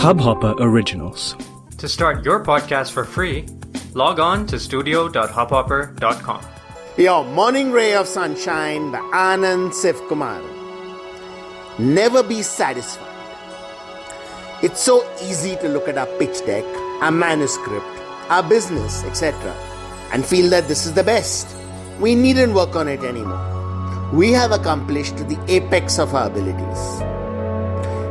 [0.00, 1.36] Hubhopper Originals.
[1.76, 3.44] To start your podcast for free,
[3.92, 6.42] log on to studio.hubhopper.com.
[6.96, 10.40] Your morning ray of sunshine by Anand Sivkumar.
[11.78, 13.12] Never be satisfied.
[14.62, 16.64] It's so easy to look at our pitch deck,
[17.02, 17.84] our manuscript,
[18.30, 19.54] our business, etc.,
[20.14, 21.46] and feel that this is the best.
[22.00, 24.10] We needn't work on it anymore.
[24.14, 27.19] We have accomplished the apex of our abilities.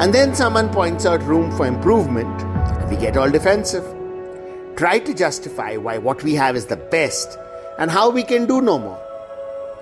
[0.00, 3.84] And then someone points out room for improvement, and we get all defensive.
[4.74, 7.38] Try to justify why what we have is the best
[7.78, 8.96] and how we can do no more.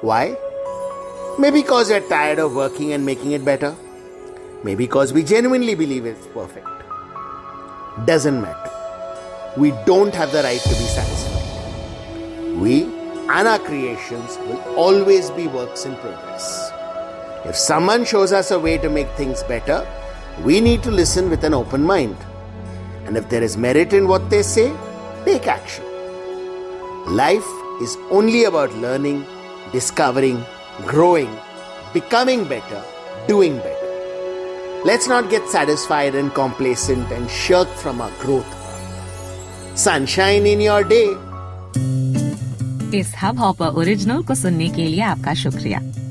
[0.00, 0.36] Why?
[1.38, 3.76] Maybe because we're tired of working and making it better.
[4.64, 6.66] Maybe because we genuinely believe it's perfect.
[8.04, 8.72] Doesn't matter.
[9.56, 12.58] We don't have the right to be satisfied.
[12.58, 16.72] We and our creations will always be works in progress.
[17.44, 19.86] If someone shows us a way to make things better,
[20.43, 22.15] we need to listen with an open mind.
[23.05, 24.73] And if there is merit in what they say,
[25.25, 25.85] take action.
[27.07, 27.47] Life
[27.81, 29.25] is only about learning,
[29.71, 30.43] discovering,
[30.85, 31.29] growing,
[31.93, 32.83] becoming better,
[33.27, 34.81] doing better.
[34.83, 38.51] Let's not get satisfied and complacent and shirk from our growth.
[39.75, 41.07] Sunshine in your day.
[42.95, 45.79] इस Hubhopper original को सुनने के लिए आपका शुक्रिया